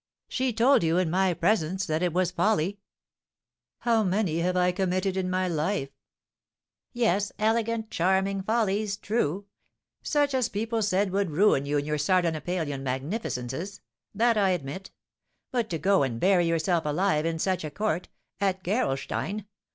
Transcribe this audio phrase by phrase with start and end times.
[0.27, 2.79] "She told you, in my presence, that it was a folly."
[3.81, 5.91] "How many have I committed in my life?"
[6.91, 9.45] "Yes, elegant, charming follies, true;
[10.01, 13.79] such as people said would ruin you in your Sardanapalian magnificences,
[14.15, 14.89] that I admit.
[15.51, 18.09] But to go and bury yourself alive in such a court,
[18.39, 19.45] at Gerolstein!